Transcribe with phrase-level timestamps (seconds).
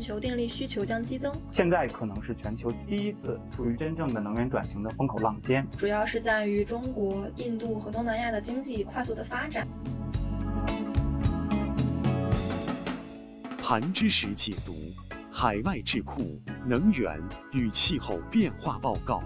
[0.00, 9.68] 全球电力需求将激增，现在可能是全球第一次处于真正的能源转型的风口浪尖，主要是在于中国、印度和东南亚的经济快速的发展。
[13.58, 14.72] 盘知识解读：
[15.30, 17.20] 海外智库能源
[17.52, 19.22] 与气候变化报告。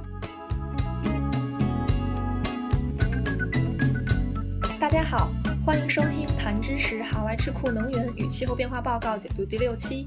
[4.81, 5.31] 大家好。
[5.65, 10.07] 欢迎收听盘知识海外智库能源与气候变化报告解读第六期，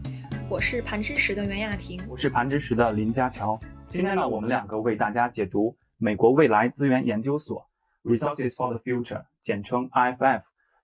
[0.49, 3.59] 我是盘知识的袁雅婷，我是盘知识的林家乔。
[3.89, 7.67] 今天呢，我们两个为大家解读美国未来资源研究所
[8.03, 10.43] （Resources for the Future），简称 IFF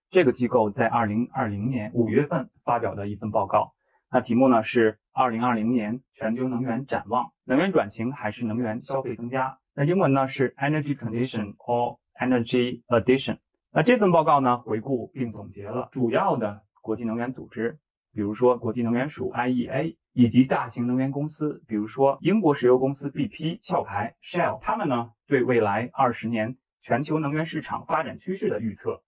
[0.10, 3.74] 这个机构在二零二零年五月份发表的一份报告。
[4.12, 9.60] 那题目呢是二零二零年全球能源展望：能源转型还是能源消费增加？
[9.74, 13.38] 那英文呢是 Energy Transition or Energy Addition。
[13.72, 17.80] 那这份报告呢，回顾并总结了主要的国际能源组织，
[18.14, 29.02] 比如说国际能源署 IEA，以及大型能源公司，比如说英国石油公司 BP、壳牌 Shell，他们呢对未来二十年全球能源市场发展趋势的预测，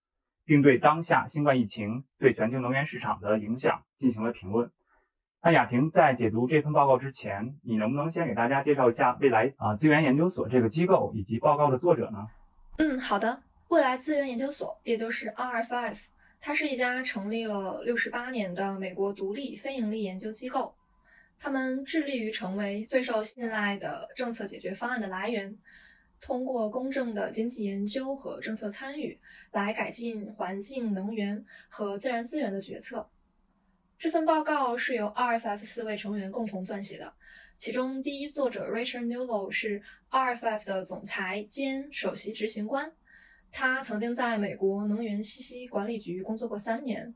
[0.45, 4.71] 并对当下新冠疫情对全球能源市场的影响进行了评论。
[5.43, 12.27] 那雅婷在解读这份报告之前，你能不能先给大家介绍一下未来啊资源研究所这个机构以及报告的作者呢？
[12.77, 13.43] 嗯，好的。
[13.67, 16.05] 未来资源研究所，也就是 RFF，
[16.47, 20.75] 它是一家成立了六十八年的美国独立非盈利研究机构。
[21.39, 25.57] 他们致力于成为最受信赖的政策解决方案的来源，
[26.21, 29.19] 通过公正的经济研究和政策参与，
[29.53, 33.09] 来改进环境、能源和自然资源的决策。
[33.97, 37.11] 这份报告是由 RFF 四位成员共同撰写的，
[37.57, 42.93] 其中第一作者 Richard Newell 是 RFF 的总裁兼首席执行官。
[43.57, 47.15] 他曾经在美国能源信息管理局工作过三年。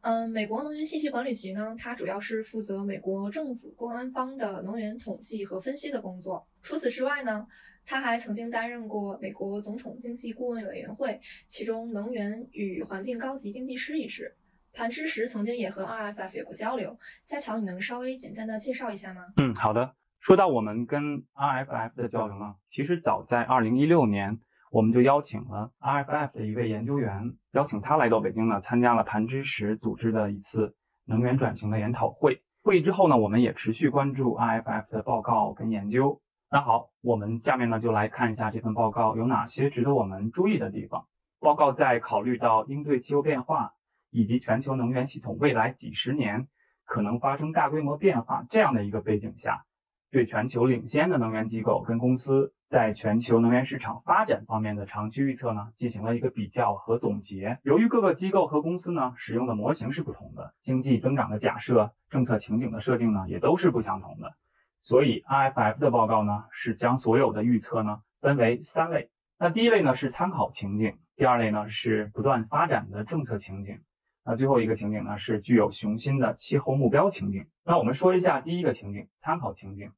[0.00, 6.48] 嗯，美国能源信息管理局呢，它主要是负责美国政府官方的能源统计和分析的工作。
[6.62, 7.46] 除此之外呢，
[7.84, 14.34] 他还曾经担任过美国总统经济顾问委员会其中能源与环境高级经济师一职。
[14.72, 16.98] 盘知识曾经也和 RFF 有过交流。
[17.26, 19.20] 佳乔，你能稍微简单的介绍一下吗？
[19.36, 19.94] 嗯，好的。
[20.20, 21.02] 说到我们跟
[21.34, 24.40] RFF 的交流呢，其实早在2016年。
[24.74, 30.74] 我们就邀请了 RFF 的一位研究员，邀请他来到北京呢，参加了盘知识组织的一次
[31.04, 32.42] 能源转型的研讨会。
[32.60, 36.20] 会议之后呢，我们也持续关注 RFF 的报告跟研究。
[36.50, 41.06] 那好，我们下面呢就来看一下这份报告有哪些值得我们注意的地方。
[41.38, 43.74] 报告在考虑到应对气候变化
[44.10, 46.48] 以及全球能源系统未来几十年
[46.84, 49.66] 可能发生大规模变化这样的一个背景下。
[50.14, 57.58] 对全球领先的能源机构跟公司在全球能源市场发展方面的长期预测呢，进行了一个比较和总结。
[57.64, 64.36] 由于各个机构和公司呢使用的模型是不同的，经济增长的假设、政策情景的设定呢也都是不相同的，
[64.80, 69.10] 所以 IFF 的报告呢是将所有的预测呢分为三类。
[69.36, 73.80] 那第一类呢是参考情景，第二类呢是不断发展的政策情景。
[74.24, 77.48] 那最后一个情景呢是具有雄心的气候目标情景。
[77.64, 79.90] 那我们说一下第一个情景，参考情景。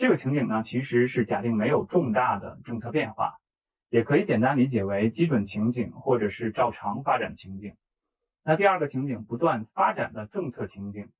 [0.00, 3.34] 这个情景呢，其实是假定没有重大的政策变化，
[3.90, 7.76] 也可以简单理解为基准情景或者是照常发展情景。
[8.42, 11.10] 那第二个情景，不断发展的政策情景，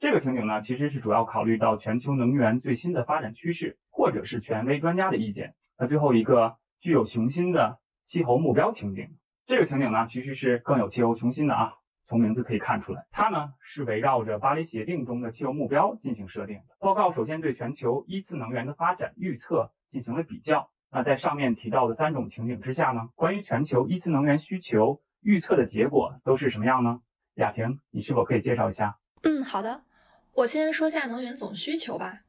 [0.00, 5.54] 这个情景呢，其实是主要考虑到全球能源最新的发展趋势，或者是权威专家的意见。
[5.78, 11.74] 那最后一个具有雄心的气候目标情景，这个情景呢，其实是更有气候雄心的啊。
[12.08, 16.74] 从名字可以看出来，它呢是围绕着巴黎协定中的气候目标进行设定的。
[16.78, 20.70] 报告首先对全球依次能源的发展预测进行了比较。
[20.90, 27.02] 那在上面提到的三种情景之下呢，关于全球依次能源需求预测的结果都是什么样呢？
[27.34, 28.98] 雅婷，你是否可以介绍一下？
[29.22, 29.82] 嗯，好的，
[30.32, 32.22] 我先说下能源总需求吧。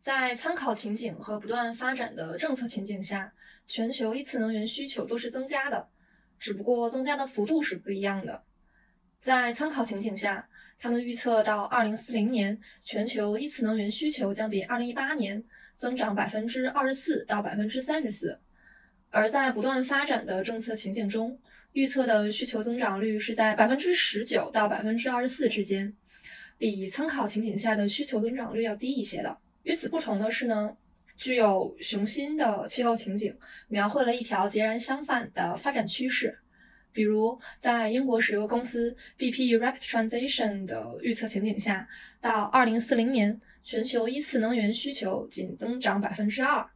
[0.00, 3.32] 在参考情景和不断发展的政策情景下，
[3.68, 5.88] 全球依次能源需求都是增加的，
[6.36, 8.42] 只不过增加的幅度是不一样的。
[9.20, 10.48] 在参考情景下，
[10.78, 15.44] 他们预测到二零四零年，全球一次能源需求将比二零一八年
[15.76, 18.38] 增长百分之二十四到百分之三十四；
[19.10, 21.38] 而在不断发展的政策情景中，
[21.72, 25.94] 预测的需求增长率是在百分之十九到百分之二十四之间，
[26.56, 29.36] 比参考情景下的需求增长率要低一些的。
[29.64, 30.74] 与此不同的是呢，
[31.18, 33.36] 具有雄心的气候情景
[33.68, 36.38] 描绘了一条截然相反的发展趋势。
[36.92, 41.88] 比如，在英国石油公司 BP Rapid Transition 的预测情景下，
[42.20, 46.66] 到2040年，全球一次能源需求仅增长百分之二，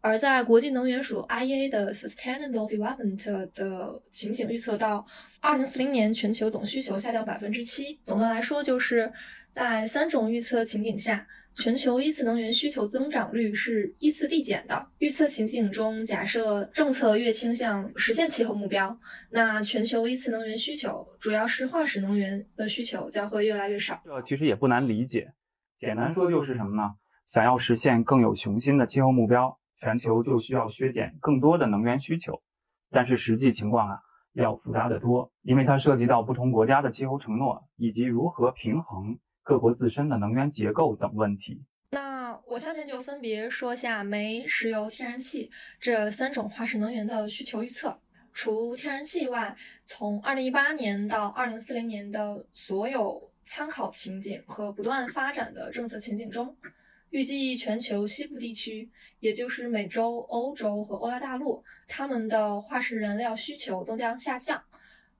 [0.00, 5.06] 而在国际能源署 IEA 的 Sustainable Development 的情景预测到，
[5.40, 7.98] 二零四零年全球总需求下降百分之七。
[8.04, 9.12] 总的来说，就是
[9.52, 11.26] 在三种预测情景下，
[11.56, 14.88] 全球依次能源需求增长率是依次递减的。
[14.98, 18.98] 预测情景中，假设政策越倾向实现气候目标，
[19.30, 24.00] 那全球依次能源需求，主要是化石能源的需求将会越来越少。
[24.04, 25.32] 这其实也不难理解，
[25.76, 26.94] 简单说就是什么呢？
[27.26, 29.58] 想要实现更有雄心的气候目标。
[29.76, 32.42] 全球就需要削减更多的能源需求，
[32.90, 33.98] 但是实际情况啊
[34.32, 41.62] 要复杂的多，因为它涉及到不同国家的气候承诺以及如何平衡各国自身的能源结构等问题。
[41.90, 47.96] 那我下面就分别说下煤、石油、天然气这三种化石能源的需求预测。
[48.32, 49.54] 除天然气外，
[49.84, 56.56] 从二零一八年到二零四零年的所有参考情景和不断发展的政策情景中。
[57.10, 64.60] 预计全球西部地区，也就是美洲、欧洲和欧亚大陆，它们的化石燃料需求都将下降，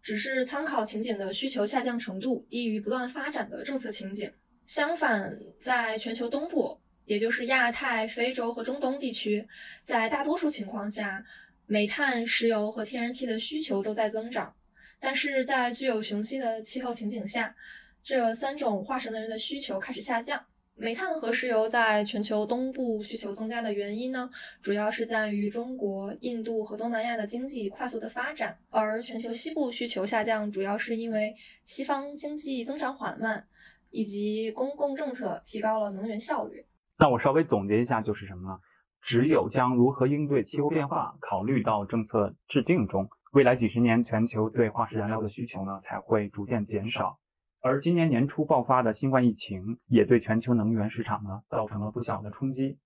[0.05, 4.31] 只是参考情景的需求下降程度低于不断发展的政策情景。
[4.67, 9.49] 相反，在全球东部，也就是亚太、非洲和中东地区，
[9.83, 11.25] 在大多数情况下，
[11.65, 14.55] 煤炭、石油和天然气的需求都在增长，
[15.01, 17.57] 但是在具有雄心的气候情景下，
[18.03, 20.45] 这三种化石能源的需求开始下降。
[20.77, 24.29] 煤炭和石油在全球东部需求增加的原因呢，
[24.61, 31.35] 主要是在于中国、印度和东南亚的经济快速的发展，而全球西部需求下降，主要是因为
[31.65, 33.47] 西方经济增长缓慢，
[33.91, 36.67] 以及公共政策提高了能源效率。
[36.99, 38.59] 那我稍微总结一下，就是什么呢？
[39.01, 47.19] 只有将如何应对气候变化考虑到政策制定中，未来几十年全球对化石燃料的需求呢，才会逐渐减少。
[47.67, 52.77] 而今年年初爆发的新冠疫情也对全球能源市场呢造成了不小的冲击，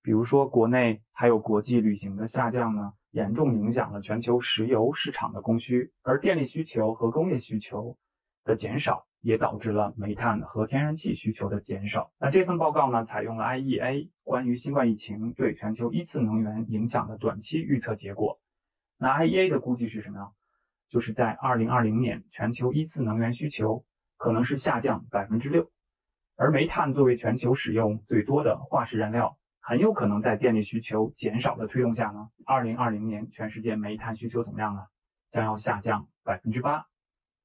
[0.00, 7.98] 比如说国内还有国际旅行的下降呢，严重影响了全球石油市场的供需，而电力需求和工业需求
[8.44, 12.12] 的减少也导致了煤炭和天然气需求的减少。
[12.20, 18.38] 那这份报告呢，采用了 IEA 关于新冠疫情对全球一次能源影响的短期预测结果。
[18.98, 20.28] 那 IEA 的估计是什么呢？
[20.88, 23.84] 就是在2020年全球一次能源需求。
[24.18, 25.70] 可能是下降百分之六，
[26.36, 34.82] 而煤炭作为全球使用最多的化石燃料，很有可能在电力需求减少的推动下呢，二零二零年全世界煤炭需求总量呢
[35.30, 36.86] 将要下降百分之八。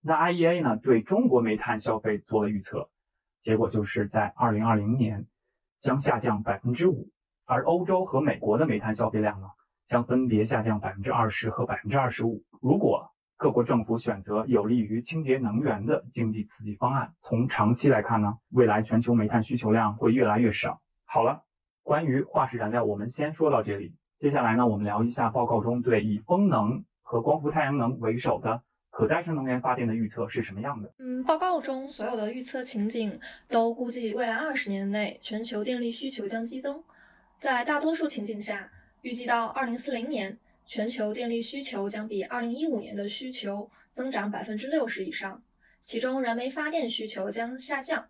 [0.01, 2.89] 那 IEA 呢对中国煤炭消费做了预测，
[3.39, 5.27] 结果就是在二零二零年
[5.79, 7.11] 将下降百分之五，
[7.45, 9.47] 而欧洲和美国的煤炭消费量呢
[9.85, 12.43] 将分别下降百分之二十和百分之二十五。
[12.61, 17.13] 如果各国政府选择有利于清洁能源的经济刺激方案。
[17.21, 20.81] 从长期来看呢，未来全球煤炭需求量会越来越少。
[21.05, 21.43] 好了，
[21.81, 23.95] 关于化石燃料，我们先说到这里。
[24.17, 30.93] 接下来呢，我们聊一下报告中对以风能和光伏太阳能为首的可再生能源发电的预测是什么样的？
[30.99, 33.19] 嗯，报告中所有的预测情景
[33.49, 36.81] 都估计未来二十年内全球电力需求将激增。
[37.39, 38.69] 在大多数情景下，
[39.01, 40.37] 预计到二零四零年。
[40.65, 45.43] 全球电力需求将比二零一五年的需求增长百分之六十以上，
[45.81, 48.07] 其中燃煤发电需求将下降，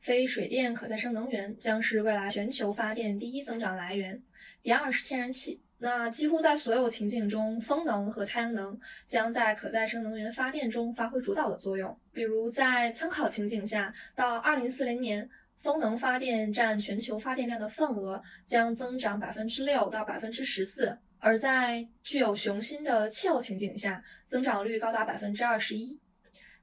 [0.00, 4.22] 非水电可再生能源将是未来全球发电第一增长来源，
[4.62, 5.60] 第二是天然气。
[5.80, 11.96] 那几乎在所有情景中，风能和太阳能将在可再生能源发电中发挥主导的作用。
[12.12, 20.98] 比如在参考情景下，到二零四零年，风能发电占全球发电量的份额将增长百分之六到百分之十四。
[21.20, 25.98] 而在具有雄心的气候情景下，增长率高达百分之二十一。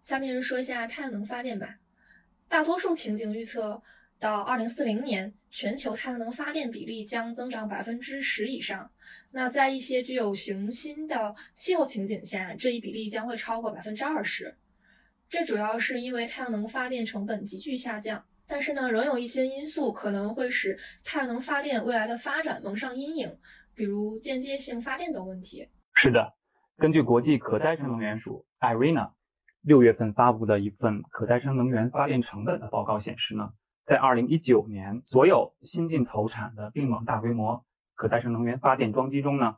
[0.02, 1.78] 下面说一下太阳能发电吧。
[2.48, 3.82] 大多数情景预测
[4.20, 8.92] 到二零四零年，全球太阳能发电比例将增长百分之十以上。
[9.32, 14.56] 那在一些具有雄心的气候情景下，这一比例将会超过百分之二十。
[15.28, 23.38] 这主要是因为太阳能发电成本急剧下降，但是呢，仍有一些因素可能会使太阳能发电未来的发展蒙上阴影。
[23.76, 25.68] 比如间接性发电等问题。
[25.94, 26.34] 是的，
[26.78, 29.12] 根据国际可再生能源署 IRENA
[29.62, 33.52] 六月份发布的一份可再生能源发电成本的报告显示呢，
[33.84, 37.66] 在二零一九年，所有新进投产的并网大规模
[37.96, 39.58] 可再生能源发电装机中呢，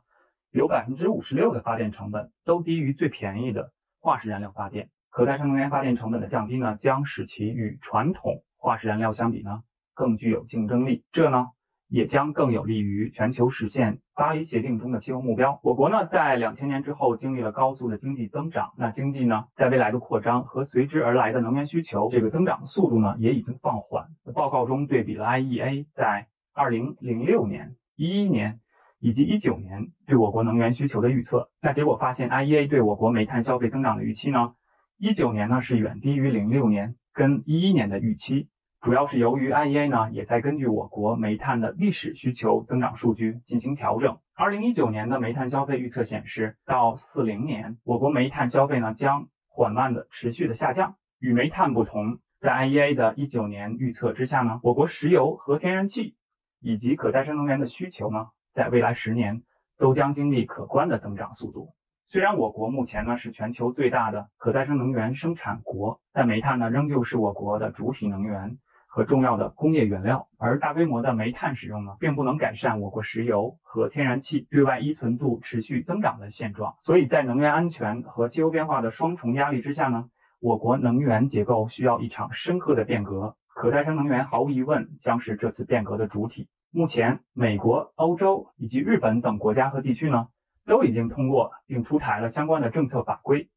[0.50, 4.90] 有百分之五十六的发电成本都低于最便宜的化石燃料发电。
[5.10, 9.62] 可再生能源发电成本的降低呢，将使其与传统化石燃料相比呢，
[9.94, 11.04] 更具有竞争力。
[11.12, 11.50] 这呢？
[11.88, 15.58] 也将更有利于全球实现巴黎协定中的气候目标。
[15.62, 24.08] 我国呢，在两千年之后经历了高速的经济增长，那经济呢，在未来的扩张和随之而来的能源需求，这个增长速度呢，也已经放缓。
[24.34, 28.60] 报告中对比了 IEA 在二零零六年、一一年
[29.00, 31.50] 以及一九年对我国能源需求的预测。
[31.62, 34.52] 那结果发现，IEA 对我国煤炭消费增长的预期呢，
[34.98, 38.48] 一九年呢是远低于零六年跟一一年的预期。
[38.80, 44.18] 主要是由于 IEA 呢也在根据我国煤炭的历史需求增长数据进行调整。
[44.34, 50.94] 二零一九年的煤炭消费预测显示，到四零年，我国煤炭消费呢将缓慢的持续的下降。
[51.18, 56.14] 与煤炭不同，在 IEA 的一九年预测之下呢，我国石油和天然气
[56.60, 59.42] 以及可再生能源的需求呢，在未来十年
[59.76, 61.74] 都将经历可观的增长速度。
[62.06, 68.56] 虽然我国目前呢是全球最大的可再生能源生产国，但煤炭呢仍旧是我国的主体能源。
[68.90, 76.74] 和重要的工业原料，而大规模的煤炭使用呢，并不能改善我国石油和天然气对外依存度持续增长的现状。
[76.80, 80.08] 所以在能源安全和气候变化的双重压力之下呢，
[80.40, 83.36] 我国能源结构需要一场深刻的变革。
[83.54, 86.48] 可再生能源毫无疑问将是这次变革的主体。
[86.70, 90.28] 目前，美国、欧洲以及日本等国家和地区呢，
[90.64, 93.50] 都已经通过并出台了相关的政策法规。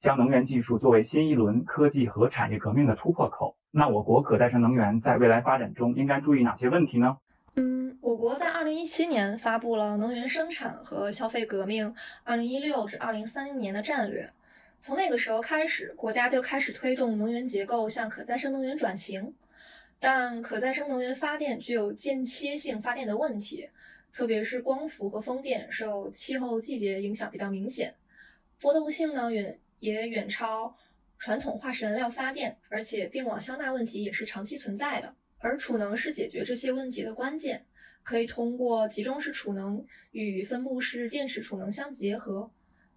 [0.00, 7.18] 将能源技术作为新一轮科技和产业革命的突破口，那我国可再生能源在未来发展中应该注意哪些问题呢？
[7.56, 14.30] 嗯，我国在二零一七年发布了能源生产和消费革命二零一六至二零三零年的战略，
[14.78, 19.34] 从那个时候开始，国家就开始推动能源结构向可再生能源转型。
[19.98, 23.68] 但可再生能源发电具有间歇性发电的问题，
[24.12, 27.92] 特别是光伏和风电受气候季节影响比较明显，
[28.60, 29.58] 波动性呢远。
[29.80, 30.74] 也远超
[31.24, 35.16] 传统化石燃料发电，而且并网消纳问题也是长期存在的。
[35.38, 37.64] 而储能是解决这些问题的关键，
[38.02, 42.52] 可以通过集中式储能与分布式电池储能相结合，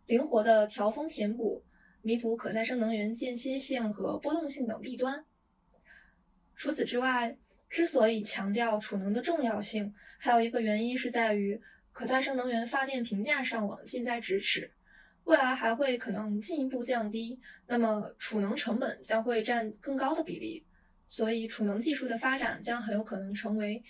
[0.08, 1.64] 灵活的调峰填补，
[2.02, 5.24] 弥补可再生能源间歇性和波动性等弊端。
[6.54, 7.38] 除此之外，
[7.70, 11.62] 之所以强调储能的重要性，还有一个原因是在于
[11.94, 14.74] 可再生能源发电平价上网近在咫尺。
[15.28, 20.66] 未来还会可能进一步降低，那么储能成本将会占更高的比例，
[21.06, 23.84] 所以储能技术的发展将很有可能成为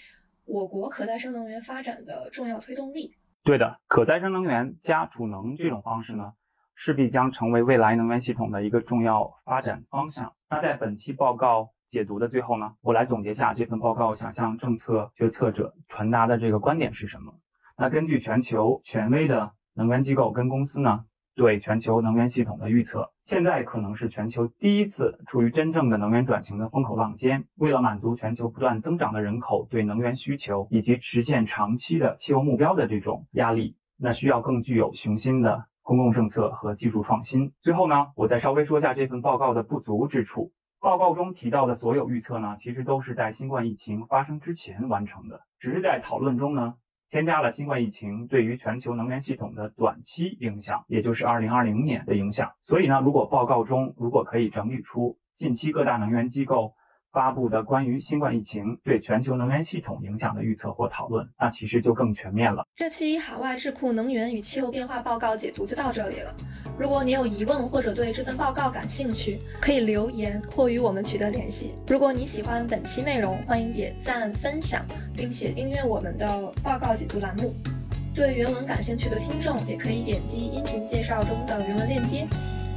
[0.45, 3.15] 我国可再生能源发展的重要推动力。
[3.43, 6.33] 对的，可再生能源加储能这种方式呢，
[6.73, 10.33] 势必将成为未来能源系统的一个重要发展方向。
[10.49, 17.35] 那在本期报告解读的最后呢，我来总结下这份报告想向政策决策者传达的这个观点是什么？
[17.77, 21.05] 那根据全球权威的能源机构跟公司呢？
[21.37, 27.45] 对全球能源系统的预测，现在可能是全球第一次处于真正的能源转型的风口浪尖。
[27.53, 37.53] 为了满足全球不断增长的人口对能源需求，以及实现长期的气候目标的这种压力，那需要更具有雄心的公共政策和技术创新。
[37.61, 40.51] 最后呢，我再稍微说下这份报告的不足之处。
[40.79, 46.73] 报告中提到的所有预测呢，其实都是在新冠疫情发生之前完成的，只是在讨论中呢。
[47.09, 52.53] 添加了新冠疫情对于全球能源系统的短期影响，也就是二零二零年的影响。
[52.61, 56.73] 所以呢，如果报告中如果可以整理出近期各大能源机构。
[57.09, 62.67] 发布的关于新冠疫情对全球能源系统影响的预测或讨论，那其实就更全面了。
[62.75, 66.35] 这期海外智库能源与气候变化报告解读就到这里了。
[66.79, 71.71] 如果你有疑问或者对这份报告感兴趣，可以留言或与我们取得联系。
[71.87, 77.53] 如果你喜欢本期内容，欢迎点赞、分享，并且订阅我们的报告解读栏目。
[78.13, 82.27] 对原文感兴趣的听众，也可以点击音频介绍中的原文链接。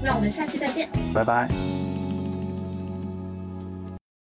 [0.02, 1.89] 那我们下期再见，拜拜。